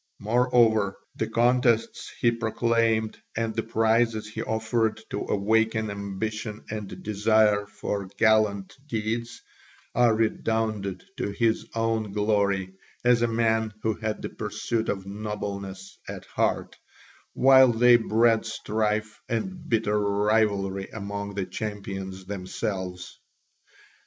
[0.17, 7.67] Moreover, the contests he proclaimed and the prizes he offered to awaken ambition and desire
[7.67, 9.43] for gallant deeds
[9.93, 12.73] all redounded to his own glory
[13.05, 16.79] as a man who had the pursuit of nobleness at heart,
[17.33, 23.19] while they bred strife and bitter rivalry among the champions themselves.